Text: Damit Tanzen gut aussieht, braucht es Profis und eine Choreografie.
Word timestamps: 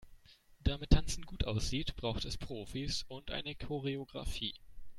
Damit 0.63 0.89
Tanzen 0.89 1.25
gut 1.27 1.43
aussieht, 1.45 1.95
braucht 1.95 2.25
es 2.25 2.35
Profis 2.35 3.03
und 3.07 3.29
eine 3.29 3.53
Choreografie. 3.53 4.55